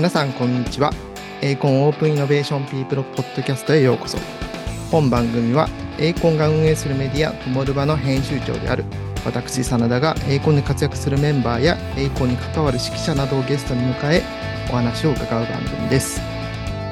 [0.00, 0.94] 皆さんこんにちは。
[1.42, 4.16] eiicon OPEN INNOVATION PEOPLE PODCAST へようこそ。
[4.90, 8.86] 本番組は eiicon が運営するメディア TOMORUBA の編集長である
[9.26, 14.22] 私真田が eiicon で活躍するメンバーや eiicon に関わる識者などをゲストに迎え
[14.70, 16.22] お話を伺う番組です。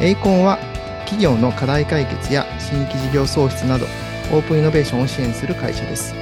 [0.02, 0.58] eiicon は
[1.06, 3.86] 企業の課題解決や新規事業創出など
[4.34, 6.14] オープンイノベーションを支援する会社です。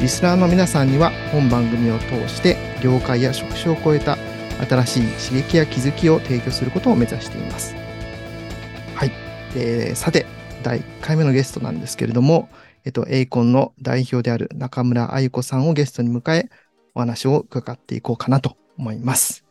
[0.00, 4.18] リスナーの皆さんには本番組を通して業界や職種を超えた
[4.58, 7.74] 新しい刺激や気づきを提供することを目指しています。
[8.94, 9.10] はい。
[9.56, 10.26] えーさて、
[10.62, 12.48] 第1回目のゲストなんですけれども、
[12.84, 16.50] えっと、エイコンの代表である中村あゆ子さんをゲストに迎え、
[16.94, 19.44] お話を伺っていこうかなと思います。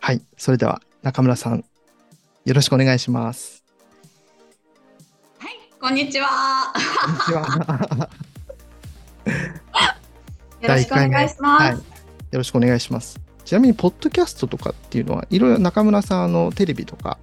[0.00, 0.22] はい。
[0.36, 1.64] それでは、中村さん、
[2.44, 3.58] よろしくお願いします。
[5.80, 6.72] こんにちは。
[7.04, 8.08] こんにちは。
[10.60, 11.62] よろしくお願いします。
[11.62, 11.72] はい。
[11.74, 11.80] よ
[12.32, 13.27] ろしくお願いします。
[13.48, 17.16] ちなみに、ポッドキャストとかっていうのは、いろいろ中村さん、あの、テレビとか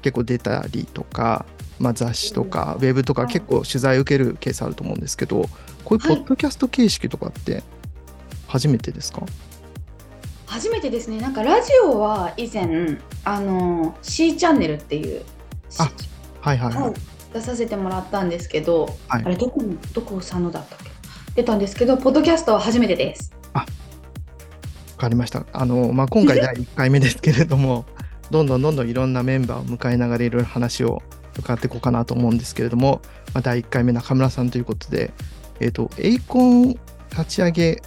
[0.00, 1.44] 結構出たりとか、
[1.78, 5.46] まあ、雑誌とか、ウェブとかはい結構取材受けるケースあると思うんですけど、
[5.84, 7.62] こういうポッドキャスト形式とかって
[8.46, 9.20] 初めてですか、
[10.46, 11.20] 初めてですね。
[11.20, 15.22] なんかラジオは以前あの C チャンネルっていう
[15.78, 15.90] あ
[16.40, 16.94] はいはいははいい。
[17.34, 20.90] 出させてもらったんですけど、はいあれどこのどこ佐野だったっけ？
[21.34, 23.30] 出たんですけど、ポッドキャストは初めてです。
[24.98, 25.46] わかりました。
[25.52, 27.86] あの、まあ、今回第1回目ですけれども、
[28.32, 31.02] どんどんどんどんいろんなメンバーを迎えながらいろいろ話を
[31.38, 33.00] 伺っていこうかなと思うんですけれども、
[33.32, 35.12] まあ、第1回目中村さんということで、
[35.60, 36.70] えっ、と、エイコン
[37.10, 37.80] 立ち上げ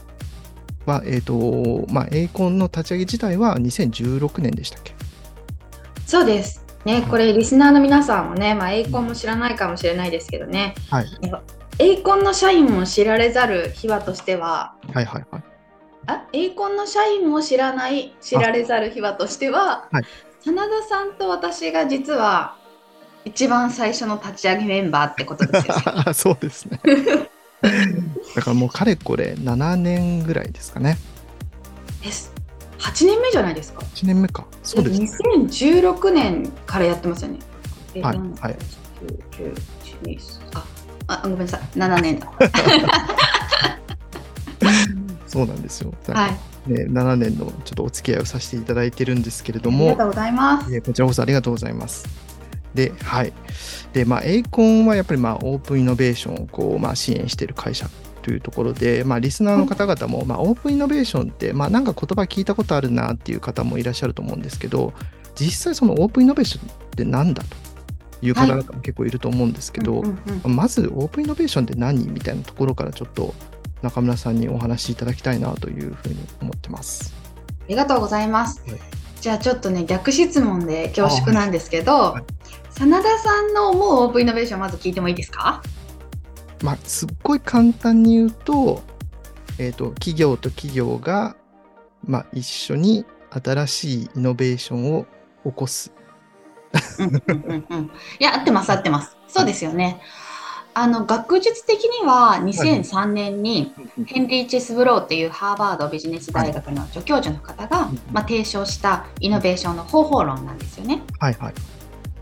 [0.85, 4.95] は、えっ、と、まあ、エイコンの立ち上げ自体は2016年でしたっけ？
[6.07, 6.63] そうです。
[6.85, 10.75] ね、これリスナーの皆さんもね、まあエイコンも知らないかもしれないですけどね。
[10.89, 11.05] はい。
[11.77, 15.50] エイコンの社員も知られざる秘話としては、はいはいはい。
[16.07, 20.03] あエイコンの社員も知らない知られざる秘話としては、はい
[20.43, 22.55] 真田さんと私が実は
[23.25, 25.75] 一番最初の立ち上げメンバーってことですよ
[26.05, 26.13] ね。
[26.13, 26.81] そうですね。
[28.35, 30.97] だからもうかれこれ7年ぐらいですかね。
[32.01, 32.33] です。
[32.79, 34.45] 8年目じゃないですか？1年目か。
[34.63, 35.07] そうですね。
[35.37, 37.39] 2016年からやってますよね。
[37.93, 38.57] えはい7はい
[39.31, 39.53] 9
[40.03, 40.19] 10 11
[40.55, 40.65] あ
[41.07, 41.61] あ、ごめんなさい。
[41.77, 42.27] 7年だ。
[45.31, 45.93] そうなんですよ。
[46.07, 46.31] はい。
[46.69, 50.75] ね、7年のちょっとお付き合いをさせていただいてるんですけれどもありがと、うございます。
[50.75, 52.07] えーこちらこそありがとうございます。
[52.73, 53.33] で、はい。
[53.93, 57.89] で、まあ、エイコンはやっぱり、まあ、オープンイノベーションをこう、まあ、支援している会社
[58.21, 64.93] というところで、まあ、リスナーの方々も、まあ、オープンイノベーションって、まあ、なんか言葉聞いたことあるなっていう方もいらっしゃると思うんですけど、
[65.35, 67.57] 実際そのオープンイノベーションって何だと
[68.25, 70.03] いう方々も結構いると思うんですけど、
[70.45, 73.33] まずオープンイノベーションって何みたいなところからちょっと
[73.81, 77.13] 中村さんにお話しいただきたいなというふうに思ってます。
[77.47, 78.79] ありがとうございますはい。
[79.21, 82.23] じゃあちょっとね逆質問で恐縮なんですけど、はい
[82.73, 85.61] 真田さんの思うオープンイノベーションまず聞いてもいいですか？
[86.63, 88.81] まあ、すっごい簡単に言うと、
[89.59, 91.35] えっ、と、企業と企業が、
[92.03, 95.05] まあ、一緒に新しいイノベーションを
[95.43, 95.91] 起こす。
[96.97, 99.17] うんうんうんうんいや合ってます合ってます。
[99.27, 100.01] そうですよね。
[100.73, 103.73] あの学術的には2003年に
[104.05, 111.01] ヘンリー・チェスブローっていうハーバードビジネス大学の助教授の方が、うんまあ、提唱したイノベーションの方法論なんですよね。
[111.19, 111.53] はいはい。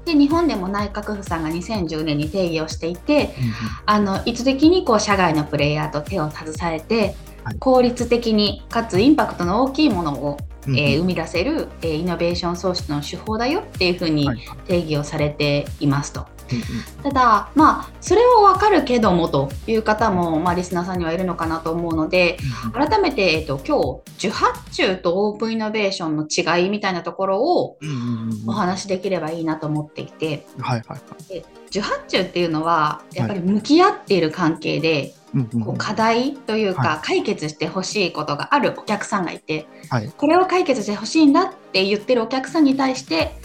[0.06, 3.36] で日本でも内閣府さんが2010年に定義をしていて
[3.86, 7.60] あの意図的にこう社外のプレイヤーと手を携えて、はい。
[7.60, 14.58] 効率的にかつインパクトの大きいものを、うんえー生み出せる、えーイノベーション創出の手法だよっていうふうにはいはい。
[14.68, 16.22] 定義をされていますと。
[16.22, 16.39] うん
[17.04, 27.78] ただまあそれを分かるけどもという方も、まあ、リスナーさんにはいるのかなと思うのでうん改めて、えっと、今日受発注とオープンイノベーションの違いみたいなところを
[28.48, 30.46] お話しできればいいなと思っていて。
[30.60, 31.44] はいはいはい。
[31.70, 40.12] 受発注っていうのはやっぱり向き合っている関係で、うんうんこう課題というか、は解決してほしいことがあるお客さんがいてはい。
[40.18, 43.40] これを解決してほしいんだって言ってるお客さんに対して、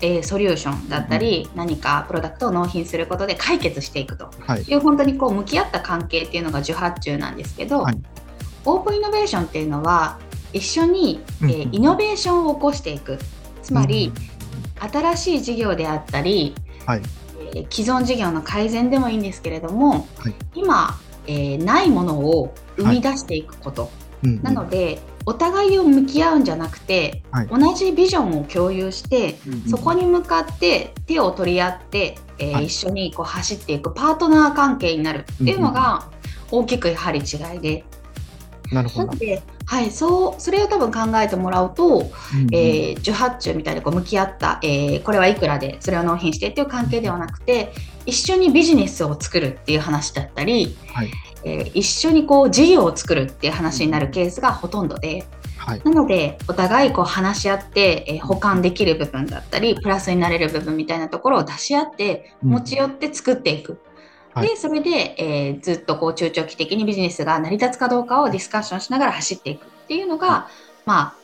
[0.00, 4.30] えーソリューションだったり、何かプロダクトを納品することで解決していくと。
[4.46, 4.62] はい。
[4.62, 7.98] いう本当にこう向き合った関係っていうのが受発注なんですけど、はい。
[8.64, 10.18] オープンイノベーションっていうのは
[10.52, 11.50] 一緒に、えうん。
[11.50, 13.18] ーイノベーションを起こしていく。
[13.62, 14.12] つまり、
[14.78, 16.54] 新しい事業であったり、
[16.86, 17.02] はい。
[17.54, 20.34] えー既存事業の改善でもいいんですけれども、はい。
[20.54, 23.90] 今、えーないものを生み出していくこと、
[24.22, 24.42] うんうん。
[24.42, 27.48] なのでお互いを向き合うんじゃなくて、はい。
[27.48, 29.60] 同じビジョンを共有して、うんうん。
[29.68, 32.64] そこに向かって手を取り合って、えーはい。
[32.64, 36.08] 一緒にこう走っていくパートナー関係になるっていうのが
[36.50, 37.84] 大きくやはり違いで。
[38.72, 39.06] なるほど。
[39.08, 47.74] なので、はい、そうそれを多分考えてもらうと、うんうん、えー、受発注みたいなこう向き合った、えー、これはいくらでそれを納品してっていう関係ではなくて
[48.06, 51.10] 一緒にビジネスを作るっていう話だったり、はい、
[51.44, 55.24] えー、一緒にこう事業を作るっていう話になるケースがほとんどで。
[55.58, 63.78] はい、なのでお互いこう話し合って、えー、保管できる部分だったりプラスになれる部分みたいなところを出し合って持ち寄って作っていく
[64.40, 70.52] で、それで、えー、ずっとこう中長期的にビジネスが成り立つかどうかをディスカッションしながら走っていくっていうのが、はい、
[70.86, 71.14] ま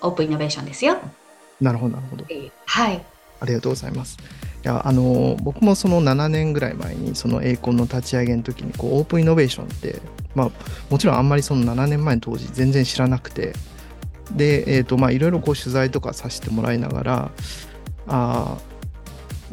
[0.00, 0.98] あ、オープンイノベーションですよ。
[1.60, 2.24] なるほど、なるほど。
[2.66, 3.04] はい。
[3.42, 4.16] ありがとうございます。
[4.64, 10.00] いやあの僕もその7年ぐらい前にそのエーコンの立ち上げの時にこうオープンイノベーションって、
[10.36, 10.50] まあ、
[10.88, 13.54] もちろんあんまりその7年前の当時全然知らなくて
[14.30, 17.30] で、えーとまあ、いろいろこう取材とかさせてもらいながら
[18.06, 18.56] あ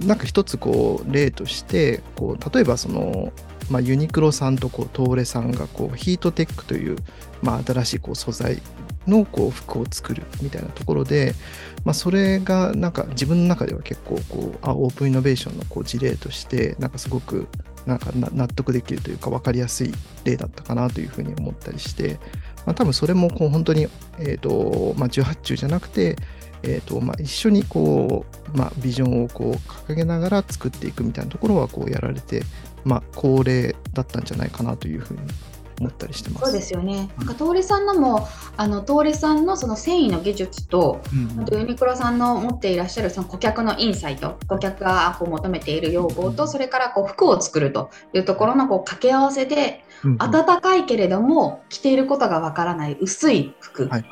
[0.06, 3.34] なんか一つこう例としてこう例えばその、
[3.72, 6.98] まあ、ユニクロさんとこう東レさんがこうヒートテックという、
[7.42, 8.62] まあ、新しいこう素材
[9.10, 11.34] のこう服を作るみたいなところで、
[11.84, 17.48] まあ、それがなんか自分の中では結構こうあオープンイノベーションのこう事例としてなんかすごく
[17.86, 22.20] なんか納得できるというか分かりやすい例だったかなというふうに思ったりして、
[22.66, 23.88] まあ、多分それもこう本当に、
[24.20, 26.16] えーとまあ、18中じゃなくて
[26.64, 32.44] えーとまあ、一緒にこう、まあ、ビジョンをこう掲げながら作っていくみたいなところはこうやられて、
[32.84, 35.20] まあ、恒例だったんじゃないかなというふうに
[35.80, 36.46] 思ったりしてます。
[36.46, 37.10] そうですよね。
[37.18, 38.28] なんか東レさんのも
[38.58, 53.88] あの東レさんのその繊維の技術と、うん、あとユニクロさんの持っていらっしゃるその顧客のインサイト、顧客がこう求めている要望と、それからこう服を作るというところのこう掛け合わせで、うん、暖かいけれども着ていることがわからない薄い服。
[53.88, 54.06] はい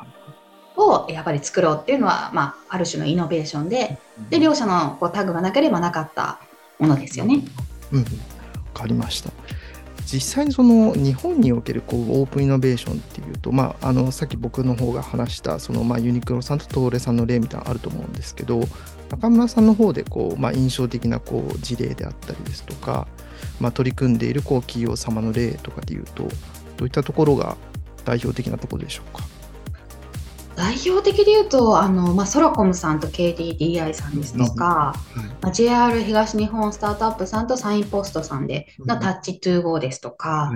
[0.80, 3.98] をやっぱり作ろうっていうのは、まあ、ある種のイノベーションで
[4.30, 6.38] で両者のこうタグがなければなかった
[6.78, 7.42] ものですよね。
[7.92, 8.18] うん、分
[8.74, 9.30] かりました。
[10.10, 18.62] 実際にその日本におけるこうオープンイノベーションっていうと、まあ、あのさっき僕の方が話したそのまあユニクロさんと東レさんの例みたいなのあると思うんですけど
[19.10, 23.06] 中村さんの方でこう、まあ、印象的なこう事例であったりですとか、
[23.60, 26.30] まあ、取り組んでいるこう企業様の例とかでいうとど
[26.80, 27.56] ういったところが
[28.06, 29.37] 代表的なところでしょうか？
[30.58, 35.18] 代表的で言うとあの、まあ、ソロコムさんと KDDI さんですとか、はい。
[35.40, 40.52] まあ、JR 東日本スタートアップさんとサインポストさんでのタッチトゥーゴーですとか、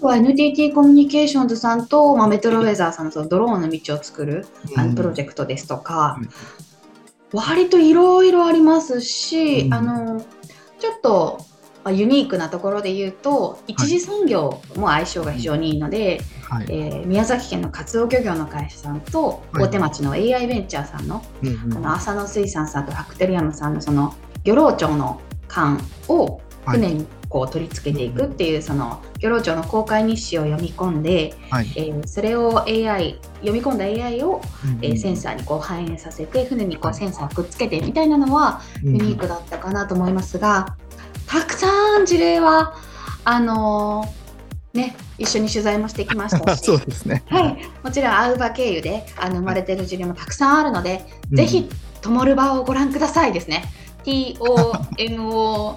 [0.00, 6.20] はい、NTT コミュニケーションズさんと、まあ、メトロウェザーさんのそのドローンの道を作る、あのプロジェクトですとか、
[7.32, 10.20] 割といろいろありますし、あの
[10.78, 11.44] ちょっと
[11.84, 16.20] まあ、ユニークなところで言うと一次産業も相性が非常にいいので、
[16.52, 24.14] はい、えー、宮崎県のカツオ漁業の会社さんと大手町の AI ベンチャーさんの,、あの浅野水産さんとファクテリアムさんのその
[24.44, 34.42] 漁労長の缶を船にこう取り付けていくっていう、その漁労長の公開日誌を読み込んで、はい、えー、それを AI 読み込んだ AI を、
[34.82, 40.76] えー、センサーにこう反映させて船にこうセンサーくっつけてみたいなのはユニークだったかなと思いますが、
[41.26, 42.74] たくさん事例は
[43.24, 44.21] あのー、
[44.74, 46.64] ね一緒に取材もしてきましたし。
[46.64, 51.68] そうですね、はい、もちろんアウバ経由であの生まれてる事例もたくさんあるので、うん、ぜひ
[52.00, 53.64] ともる場をご覧くださいですね。
[54.04, 55.76] TOMORUBA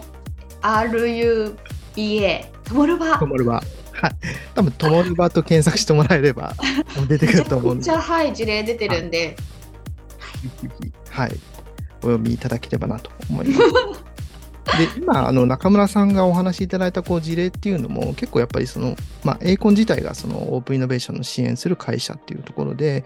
[2.64, 3.18] ともる場。
[3.18, 3.54] ともる場。
[3.54, 4.16] はい、
[4.54, 6.54] 多分ともる場と検索してもらえれば
[7.07, 7.81] 出てくると思うんで。
[7.81, 9.37] めちゃはい事例出てるんで、
[11.09, 11.40] はい、はい、
[11.99, 14.06] お読みいただければなと思います。
[14.78, 23.06] で今あの中村さんがお話しいただいたこう事例っていうのも結構やっぱりその、まあ、エーコン自体がそのオープンイノベーションの支援する会社っていうところで、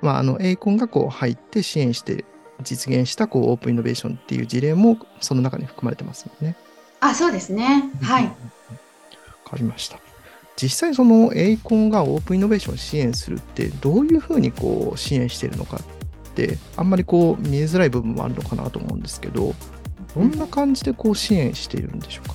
[0.00, 2.24] まあ、あのエーコンがこう入って支援して
[2.62, 6.56] 実現したこうオープンイノベーションっていう事例もその中に含まれてますよね。
[7.00, 7.90] あそうですね。
[8.00, 8.24] はい。
[8.24, 8.30] わ
[9.44, 9.98] かりました。
[10.56, 19.54] 実際そのエーコンがオープンイノベーションを支援するってどういうふうにこう支援しているのかってあんまりこう見えづらい部分もあるのかなと思うんですけど
[20.14, 22.34] どんな感じでこう支援しているんでしょうか？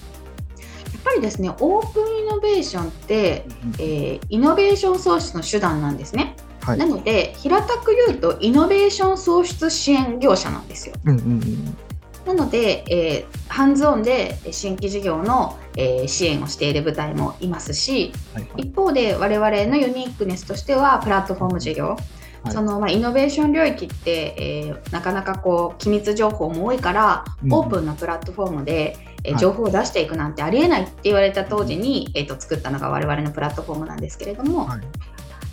[0.94, 3.46] やっぱりですねオープンイノベーションって、
[3.80, 6.36] えー、イノベーション創出の手段なんですね。
[6.62, 10.96] はい、なので平たく言うとイノベーション創出支援業者なんですよ。
[11.06, 11.78] うんうんうん
[12.26, 21.98] なので、えー、ハンズオンで新規事業の、えー、支援をしている部隊もいますし、はいはい、一方で我々のユニークネスとしてはプラットフォーム事業、
[22.44, 34.82] はい、そのまあ、イノベーション領域って、えー、なかなかこう機密情報も多いから、うん、オープンなプラットフォームで、えー、情報を出していくなんてありえないって言われた当時に、えーと、作ったのが我々のプラットフォームなんですけれども、はい、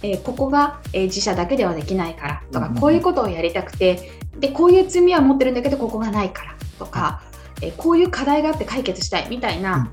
[0.03, 7.23] えー、ここが、え自社だけではできないからとか、うん、こういうことをやりたくてでこういう罪は持ってるんだけどここがないからとか、
[7.63, 9.91] えこういう課題があって解決したいみたいな、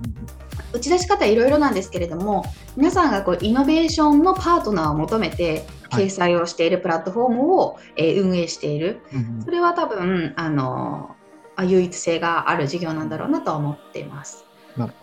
[0.73, 2.43] 打ち出し方いろいろなんですけれども
[2.75, 9.01] 皆さんがこうイノベーションのパートナーを求めて掲載をしているプラットフォームを、えー運営している
[9.43, 11.15] それは多分あの
[11.55, 14.45] あ唯一性がある事業なんだろうなとは思っています。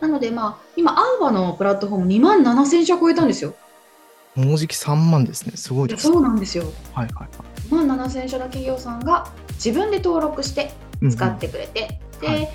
[0.01, 3.55] なので、まあ、今、アウバのプラットフォーム2万7000社超えたんですよ。
[4.35, 5.53] もうじき3万ですね。
[5.57, 6.09] すごいです。
[6.09, 6.65] そうなんですよ。
[6.93, 7.29] はいはいはい。
[7.69, 10.73] 2万7000社の企業さんが自分で登録して
[11.09, 12.49] 使ってくれて、はいで、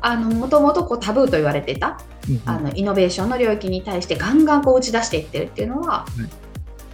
[0.00, 6.20] あの、もともとこうタブーと言われていた、うんうんあの、イノベーションの領域に対してガンガンこう打ち出していってるっていうのは、い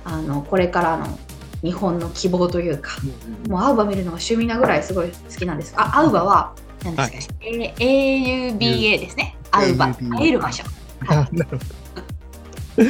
[0.04, 1.18] あの、これからの
[1.62, 5.75] 日本の希望というか、うんうんもうアウバ見るのが趣味なぐらいすごい好きなんです。
[5.76, 9.37] あ、アウバは、何ですか、A- AUBA ですね。
[9.50, 10.64] アウバ、会える場所。
[11.06, 12.84] あなるほど。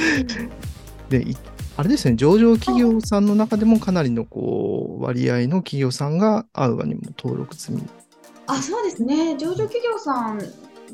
[1.08, 1.36] で、い
[1.76, 7.82] あれですね、上場企業さんの中でもかなりのこう割合の企業さんがアウアにも登録済み。
[8.46, 9.36] あ、そうですね。
[9.36, 10.40] 上場企業さん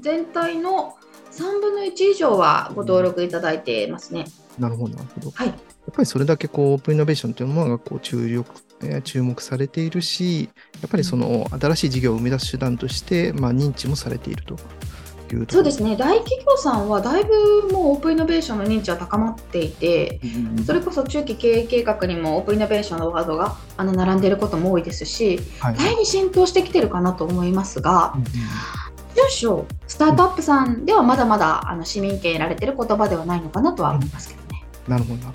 [0.01, 0.97] 全体の
[1.33, 4.25] 3分の1以上はご登録いただいてますね。
[4.59, 5.31] なるほど、なるほど。
[5.33, 5.55] はい。
[5.87, 8.51] やっぱりそれだけこうオープンイノベーションというものがこう注力、
[8.83, 10.45] えー注目されているし、
[10.81, 14.57] やっぱりその新しい事業を生み出す手段として、まあ、認知もされていると
[15.49, 15.97] そうですね。
[15.97, 28.27] 大企業さんはだいぶもうオープンイノベーションの認知は高まっていて、うんそれこそ中期経営計画にもオープンイノベーションのワードがあの並んでいることも多いですし、はいだいぶ浸透してきてるかなと思いますが、うんうん
[29.13, 34.65] 中小スタートアップさんではまだまだあの市民権得られてる言葉ではないのかなとは思いますけどね。
[34.87, 35.35] なるほどな。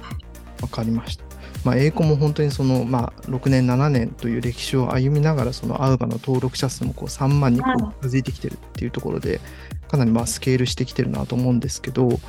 [0.65, 1.23] わかりました。
[1.63, 7.65] まあ、英語も本当にその、まあ、6年、7年という歴史を歩みながら、そのアウバの登録者数もこう3万にこ
[8.01, 9.41] 近づいてきてるっていうところで、
[9.89, 12.19] かなりまあスケールしてきてるなと思うんですけど、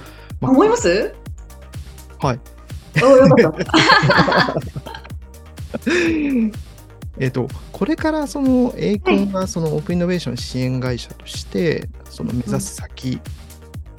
[0.40, 1.14] まあ思います？
[2.20, 2.40] はい。
[3.02, 4.56] およかった。
[7.18, 13.20] えっと、これからそのエイコンがそのオープンイノベーション支援会社としてその目指す先、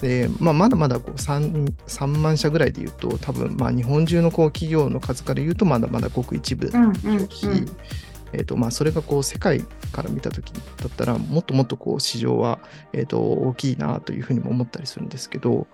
[0.02, 6.90] でまあ、まだまだこう 3, 3万社ぐらいでいうと多分まあ日本中のこう企業の数から言うとまだまだごく一部うんう
[7.24, 7.66] んし、うん
[8.34, 9.62] えーとまあ、それがこう世界
[9.92, 12.60] から見た時だったらもっともっとこう市場は、
[12.94, 15.66] えー、と大きいなというふうにも思ったりするんですけど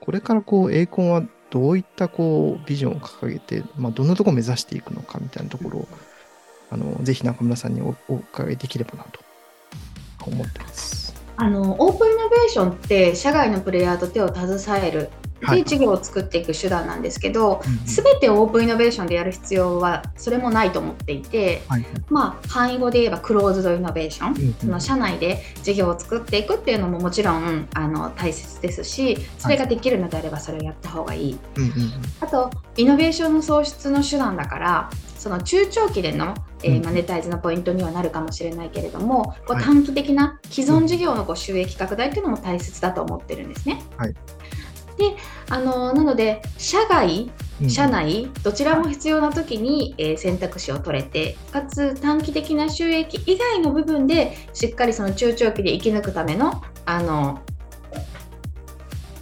[0.00, 5.88] これからこうエイコンはどういったこうビジョンを掲げて、まあ、どんなところを目指していくのかみたいなところを
[6.70, 9.20] あのぜひ中村さんにおお伺いできればなと
[10.26, 10.97] 思ってます。
[11.40, 15.08] あのオープンイノベーションって社外のプレイヤーと手を携える。
[15.40, 15.62] はい。
[15.62, 31.38] で事業を作っていく手段なんですけど、うんすべてオープンイノベーションでやる必要はそれもないと思っていて、はいまあ、範囲語で言えばクローズドイノベーション、うんその社内で事業を作っていくっていうのももちろんあの大切ですしそれができるのであればそれをやった方がいい。
[31.56, 31.72] うんうん。
[32.20, 36.84] あとイノベーションの創出の手段だからその中長期での、えーうん。
[36.84, 39.64] マネタイズのポイントにはなるかもしれないけれども、こうはい。
[39.64, 43.82] 短期的な既存事業のこう収益拡大っていうのも大切だと思ってるんですね。
[43.96, 44.14] はい。
[44.96, 45.16] で
[45.48, 47.70] あのなので社外うん。
[47.70, 57.42] 社内どちらも必要な時に、えー選択肢を取れてかつ短期的な収益以外の部分でしっかりその中長期で生き抜くためのあの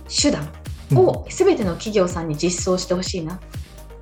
[0.08, 0.48] 手段
[0.94, 3.40] を全ての企業さんに実装してほしいな、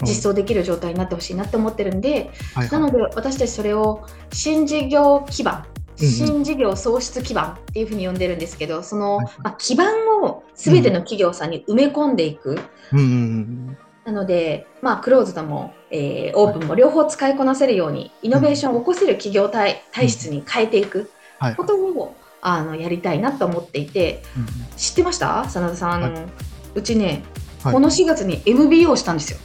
[0.02, 2.70] 実装できる状態になってほしいなって思ってるんで、はいはい。
[2.70, 5.64] なので私たちそれを新事業基盤
[5.96, 12.58] 新事業創出基盤っていうふうに呼んでるんですけどその、はいまあ、基盤を全ての企業さんに埋め込んでいく、
[12.92, 13.78] うんうんうん。
[14.04, 24.22] なので、まあ、クローズドも、えーオープンも両方使いこなせるようにイノベーションを起こせる企業体体質に変えていくはいことをあのやりたいなと思っていて。
[24.36, 24.46] うん
[24.76, 25.48] 知ってました？
[25.48, 26.26] 真田さん、は
[26.74, 27.22] うちね、
[27.62, 27.72] はい。
[27.72, 29.38] この4月に MBO したんですよ。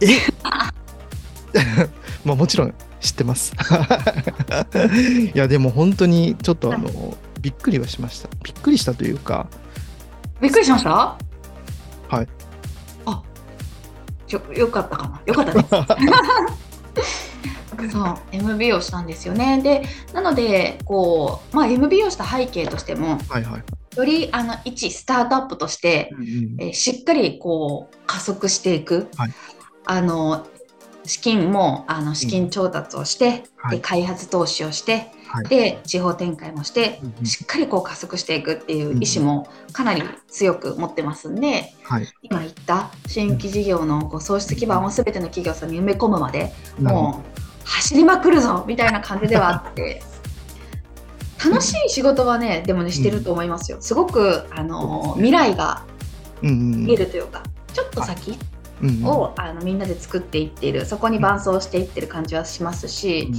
[2.24, 3.52] まあもちろん知ってます。
[5.34, 8.28] いやでも本当にちょっとあのびっくりはしました。
[8.42, 9.46] びっくりしたというか、
[10.40, 11.16] びっくりしました？
[12.08, 12.28] はい。
[13.06, 13.22] あ
[14.26, 15.60] ちょよかったかなよかったで
[17.02, 17.26] す。
[17.92, 19.60] そう、MBO したんですよね。
[19.62, 19.82] で、
[20.14, 23.62] なので、こう、まあ、MBO した背景としても、はいはい。
[23.98, 29.08] より、あの、一スタートアップとして、うんうんえーしっかり、こう、加速していく。
[29.16, 29.30] はい
[29.86, 30.46] あの、
[31.04, 33.76] 資金も、あの、資金調達をして、はい。
[33.76, 35.44] で開発投資をして、はい。
[35.48, 37.26] で、地方展開もして、うんうん。
[37.26, 42.08] しっかりこう加速していくっていう意思もかなり強く持ってますんで、はい。
[42.22, 50.02] 今言った新規事業のこう創出基盤を全ての企業さんに埋め込むまでもう走りまくるぞみたいな感じではあって
[51.44, 53.78] 楽しい仕事はねでもねしてると思いますよ。
[53.80, 55.84] すごくあの未来が
[56.42, 58.55] 見えるというかちょっと先うんうん
[59.04, 63.32] をあのみんなで作っていっているそこに伴走していってる感じはしますし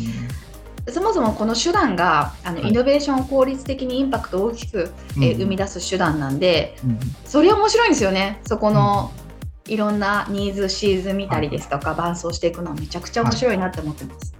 [0.91, 2.69] そもそもこの手段があの、はい。
[2.69, 4.91] イノベーションを効率的にインパクトを大きく、
[5.21, 6.99] え生み出す手段なんでうん。
[7.25, 8.39] それ面白いんですよね。
[8.47, 9.11] そこの、
[9.65, 14.33] いろんなニーズシーズン見たりですとか、伴走していくのはめちゃくちゃ面白いなって思ってます。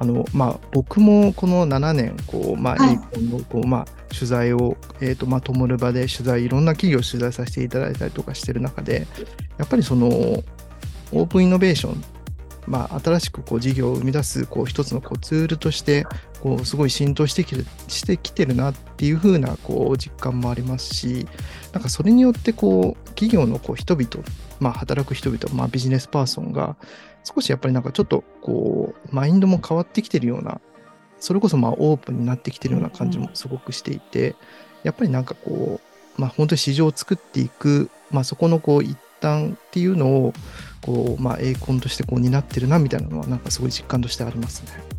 [0.00, 2.90] あのまあ、僕もこの7年こう、まあはい。
[2.90, 9.06] エイコンのこう、まあ、取材を、えーとまあ、トモルバで取材いろんな企業を取材させていただいたりとかしてる中で
[9.58, 12.04] やっぱりそのオープンイノベーション、
[12.66, 16.06] まあ、新しくこう事業を生み出すこう一つのこうツールとして
[16.40, 21.26] こうすごい浸透してきてるしてきてるなっていう風なこう実感もありますし
[21.72, 24.08] なんかそれによってこう企業のこう人々、
[24.60, 26.76] まあ、働く人々、まあ、ビジネスパーソンが
[27.24, 30.60] 少しやっぱりなんかちょっとこうマインドも変わってきてるような
[31.20, 34.36] それこそまあオープンになってきてるような感じもすごくしていて
[34.82, 35.80] やっぱりなんかこ
[36.16, 40.32] うまあ本当に市場を作っていくまあそこのこう一端っていうのを
[40.82, 44.98] こうまあ栄魂としてこう担ってるなみたいなのはなんかすごい実感としてありますね。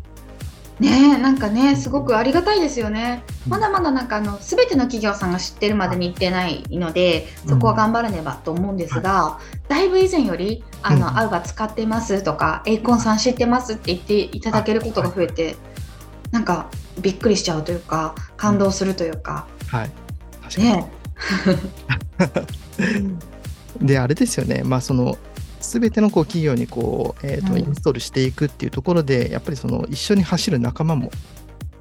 [0.80, 3.22] ねえなんかねすごくありがたいですよね。
[3.46, 11.18] まだまだなんかあの全ての企業さんが知ってるまでに行ってないのでそこは頑張らねばと思うんですが、だいぶ以前よりあの、うん。
[11.18, 15.56] アウバ使ってますとかエイコンさん知ってますって言っていただけることが増えて、
[16.30, 16.70] なんか
[17.00, 19.90] びっくりしちゃうというか感動するというか、はい。
[20.42, 20.68] 確かに。
[20.68, 20.92] ね。
[23.80, 25.16] で、あれですよね、まあ、その、
[25.60, 27.58] すべてのこう企業にこう、えーとうん。
[27.60, 31.10] インストールしていくっていうところで、やっぱりその一緒に走る仲間も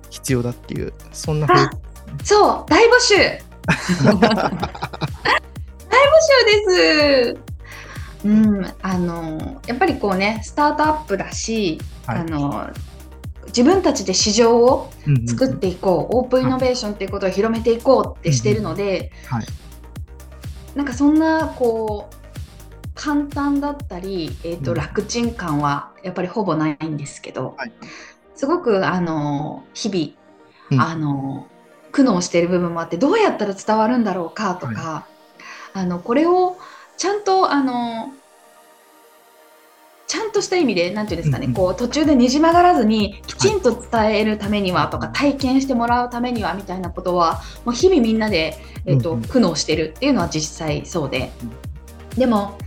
[0.10, 1.70] 必要だっていう、そんなあ
[2.24, 3.15] そう大募集。
[4.03, 4.36] 大募集
[6.68, 7.38] です。
[8.25, 12.18] うんあのやっぱりこうねスタートアップだし、はい。
[12.20, 12.70] あの
[13.50, 14.89] 自分たちで市場を
[15.27, 19.46] 作っていこう、オープンイノベーションっていうことを広めていこうってしてるので、はい。
[20.75, 22.15] なんかそんなこう
[22.94, 24.77] 簡単だったり、えーとうん。
[24.77, 27.74] 楽ちん感はやっぱりほぼないんですけど、はい。
[28.36, 30.15] すごくあの日
[30.72, 30.77] うん。
[30.77, 31.48] 々、あの
[31.91, 35.08] 苦悩している部分もあってどうやったら伝わるんだろうかとか、
[35.74, 36.58] あのこれを
[36.98, 38.14] ちゃんとあの
[40.40, 41.56] とした意味でなんていうんですかね、うんうん。
[41.56, 49.28] こう途中でねじ曲がらずにきちんと伝えるためにはとか、体験してもらうためにはみたいなことはもう日々みんなで、えっとうんうん。
[49.28, 51.32] 苦悩してるっていうのは実際そうで、
[52.18, 52.58] でも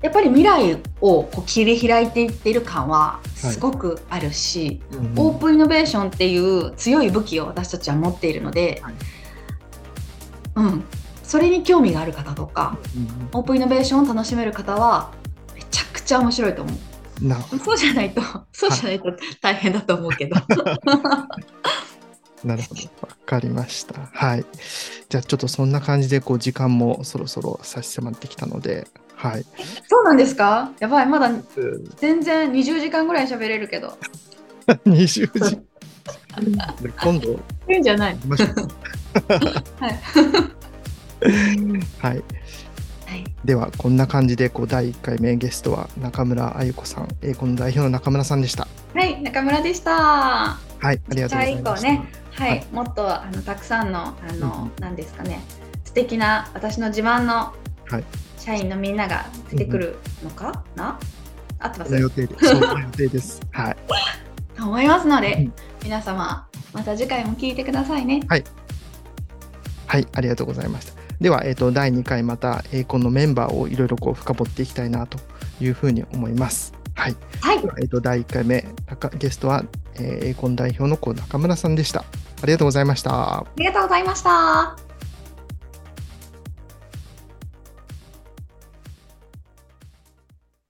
[0.00, 5.14] やっぱり未来をこう切り開いていっている感はすごくあるし、うんうん。
[5.18, 8.94] オープンイノベーションっていう強い武器を私たちは持っているので、はい。
[10.54, 10.84] うん、
[11.22, 15.21] それに興味がある方とかうんオープンイノベーションを楽しめる方はめ
[16.04, 16.76] ちゃ面白いと思う。
[17.64, 18.20] そうじゃないと、
[18.52, 20.36] そうじゃないと大変だと思うけど。
[22.44, 22.82] なるほど。
[23.02, 23.94] わかりました。
[24.12, 24.44] はい。
[25.08, 29.44] じゃあちょっとそんな感じで、こう、時間もそろそろ差し迫ってきたので、はい。
[29.88, 30.72] そうなんですか？
[30.80, 31.30] やばい、まだ
[31.98, 33.96] 全然20時間ぐらい喋れるけど。
[34.84, 35.56] 20時。
[36.82, 37.38] で今度、
[37.70, 38.16] いいんじゃない。
[39.78, 40.00] はい。
[42.00, 42.24] はい。
[43.42, 43.46] はい。
[43.46, 48.68] では、こんな感じで、こう、第1回目ゲストは中村あゆ子さん、英語の代表の中村さんでした。
[48.94, 49.92] はい、中村でした。
[49.92, 51.00] はい。
[51.10, 55.40] ありがとうございましねはい、はいもっとあのたくさんのあの、うんなんですかね、
[55.84, 57.52] 素敵な私の自慢の
[57.86, 58.04] はい
[58.38, 60.98] 社員のみんなが出てくるのかな、
[61.60, 63.40] 合ってますその予定で、そう、予定です。
[63.52, 63.76] はい。
[64.56, 65.52] と思いますので、うん
[65.84, 68.20] 皆様また次回も聞いてくださいね。
[68.28, 68.44] はい、
[70.12, 71.01] ありがとうございました。
[71.22, 75.18] では、えっ、と、第2回また、エイコンのメンバーをいろいろこう深掘っていきたいなと
[75.60, 76.74] いうふうに思います。
[76.94, 77.16] はい。
[77.40, 82.00] はいえっ、と、第1回目、中ゲストは、えーエイコン代表の中村さんでした。
[82.00, 83.38] ありがとうございました。
[83.38, 84.91] ありがとうございました。